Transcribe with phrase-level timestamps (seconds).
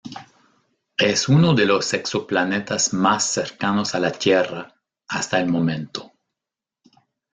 [0.97, 4.73] Es uno de los exoplanetas más cercanos a la tierra
[5.07, 6.11] hasta el momento.